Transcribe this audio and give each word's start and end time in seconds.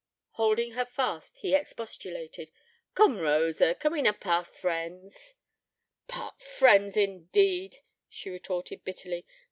Holding 0.31 0.71
her 0.71 0.83
fast, 0.85 1.37
he 1.41 1.53
expostulated: 1.53 2.49
'Coom, 2.95 3.19
Rosa, 3.19 3.75
can 3.75 3.91
we 3.93 4.01
na 4.01 4.13
part 4.13 4.47
friends?' 4.47 5.35
'Part 6.07 6.41
friends, 6.41 6.97
indeed,' 6.97 7.77
she 8.09 8.31
retorted 8.31 8.83
bitterly. 8.83 9.27